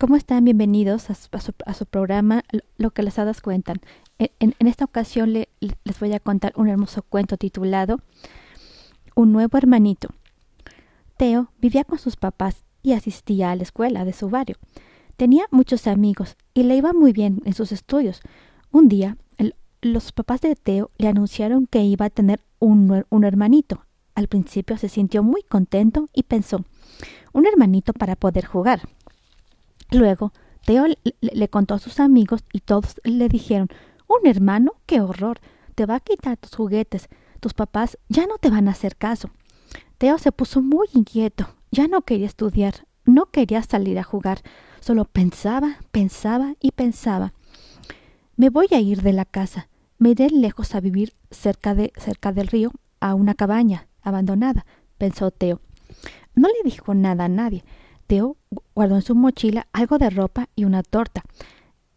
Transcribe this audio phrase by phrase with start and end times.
[0.00, 0.46] ¿Cómo están?
[0.46, 1.28] Bienvenidos a su,
[1.66, 2.42] a su, programa
[2.78, 3.80] Lo que las hadas cuentan.
[4.18, 8.00] En, en, esta ocasión le, les voy a contar un hermoso cuento titulado
[9.14, 10.08] Un nuevo hermanito.
[11.18, 14.56] Teo vivía con sus papás y asistía a la escuela de su barrio.
[15.18, 18.22] Tenía muchos amigos y le iba muy bien en sus estudios.
[18.70, 19.18] Un día,
[19.82, 23.84] los papás de Teo le anunciaron que iba a tener un, un hermanito.
[24.14, 26.64] Al principio se sintió muy contento y pensó,
[27.34, 28.88] un hermanito para poder jugar.
[29.90, 30.32] Luego,
[30.64, 30.84] Teo
[31.20, 33.68] le, contó a sus amigos y todos le dijeron
[34.06, 35.40] Un hermano, qué horror.
[35.74, 37.08] Te va a quitar tus juguetes.
[37.40, 39.30] Tus papás ya no te van a hacer caso.
[39.98, 41.48] Teo se puso muy inquieto.
[41.70, 42.86] Ya no quería estudiar.
[43.04, 44.42] No quería salir a jugar.
[44.80, 47.32] Solo pensaba, pensaba y pensaba.
[48.36, 49.68] Me voy a ir de la casa.
[49.98, 54.64] Me iré lejos a vivir cerca, de, cerca del río, a una cabaña abandonada,
[54.96, 55.60] pensó Teo.
[56.34, 57.64] No le dijo nada a nadie.
[58.06, 58.36] Teo
[58.74, 61.22] guardó en su mochila algo de ropa y una torta.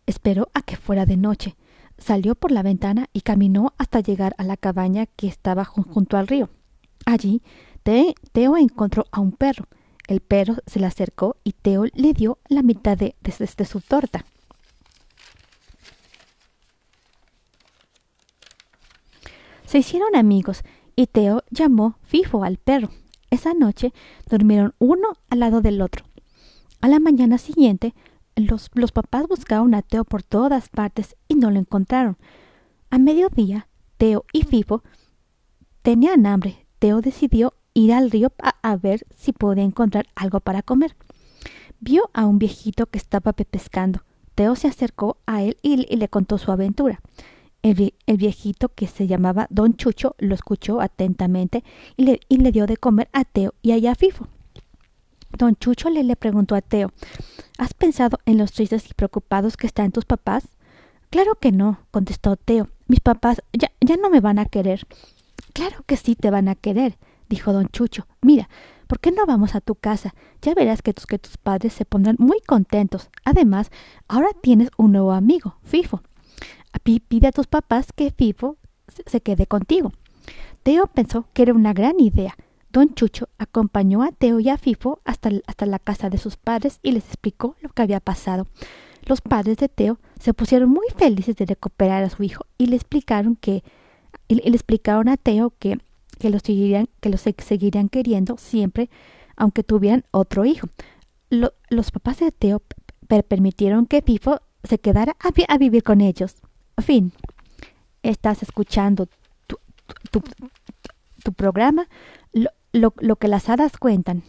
[0.06, 1.56] Esperó a que fuera de noche.
[1.98, 6.28] Salió por la ventana y caminó hasta llegar a la cabaña que estaba junto al
[6.28, 6.50] río.
[7.06, 7.42] Allí,
[7.84, 9.68] Teo encontró a un perro.
[10.08, 13.16] El perro se le acercó y Teo le dio la mitad de,
[13.66, 14.26] su torta.
[19.66, 20.64] Se hicieron amigos
[20.96, 22.90] y Teo llamó Fifo al perro.
[23.32, 23.94] Esa noche
[24.30, 26.06] durmieron uno al lado del otro.
[26.84, 27.96] A la mañana siguiente,
[28.36, 32.18] los, los, papás buscaron a Teo por todas partes y no lo encontraron.
[32.90, 34.84] A mediodía, Teo y Fifo
[35.82, 36.68] tenían hambre.
[36.80, 40.98] Teo decidió ir al río a, ver si podía encontrar algo para comer.
[41.80, 44.04] Vio a un viejito que estaba pescando.
[44.36, 47.00] Teo se acercó a él y, le contó su aventura.
[47.62, 51.64] El, viejito, que se llamaba Don Chucho, lo escuchó atentamente
[51.96, 54.28] y le, y le dio de comer a Teo y a Fifo.
[55.38, 56.92] Don Chucho le, le preguntó a Teo
[57.58, 60.48] ¿Has pensado en los tristes y preocupados que están tus papás?
[61.10, 62.70] Claro que no, contestó Teo.
[62.88, 64.88] Mis papás ya, ya no me van a querer.
[65.54, 66.98] Claro que sí te van a querer,
[67.30, 68.08] dijo don Chucho.
[68.22, 68.50] Mira,
[68.88, 70.16] ¿por qué no vamos a tu casa?
[70.42, 73.10] Ya verás que tus, que tus padres se pondrán muy contentos.
[73.24, 73.70] Además,
[74.08, 76.02] ahora tienes un nuevo amigo, Fifo.
[76.84, 78.58] Pide a tus papás que Fifo
[79.06, 79.92] se quede contigo.
[80.64, 82.36] Teo pensó que era una gran idea.
[82.74, 86.80] Don Chucho acompañó a Teo y a Fifo hasta, hasta la casa de sus padres
[86.84, 88.48] y les explicó lo que había pasado.
[89.06, 92.76] Los padres de Teo se pusieron muy felices de recuperar a su hijo y le
[92.76, 93.64] explicaron que
[94.28, 95.80] y le explicaron a Teo que,
[96.20, 98.90] que los seguirían, que los seguirían queriendo siempre,
[99.36, 100.68] aunque tuvieran otro hijo.
[101.30, 102.62] Lo, los papás de Teo
[103.08, 106.38] permitieron que Fifo se quedara a, vivir con ellos.
[106.82, 107.12] Fin.
[108.02, 109.08] Estás escuchando
[109.48, 109.58] tu,
[110.12, 110.22] tu,
[111.24, 111.88] tu, programa,
[112.34, 114.24] lo, lo, lo, que las hadas cuentan.